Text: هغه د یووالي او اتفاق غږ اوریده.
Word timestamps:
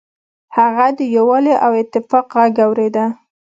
هغه 0.57 0.87
د 0.97 0.99
یووالي 1.15 1.55
او 1.65 1.71
اتفاق 1.81 2.25
غږ 2.37 2.55
اوریده. 2.67 3.05